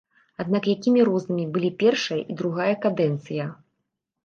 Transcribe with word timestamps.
Аднак 0.43 0.63
якімі 0.75 1.03
рознымі 1.09 1.45
былі 1.59 1.69
першая 1.85 2.19
і 2.31 2.39
другая 2.41 2.73
кадэнцыя. 2.89 3.49